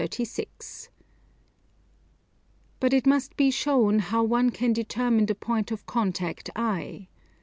But 2.79 2.91
it 2.91 3.05
must 3.05 3.37
be 3.37 3.51
shown 3.51 3.99
how 3.99 4.23
one 4.23 4.49
can 4.49 4.73
determine 4.73 5.27
the 5.27 5.35
point 5.35 5.69
of 5.69 5.85
contact 5.85 6.49
I. 6.55 7.07